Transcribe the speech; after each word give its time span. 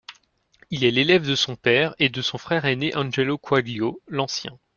Il 0.71 0.83
est 0.83 0.89
l'élève 0.89 1.27
de 1.27 1.35
son 1.35 1.55
père 1.55 1.93
et 1.99 2.09
de 2.09 2.23
son 2.23 2.39
frère 2.39 2.65
aîné 2.65 2.95
Angelo 2.97 3.37
Quaglio 3.37 4.01
l'Ancien. 4.07 4.57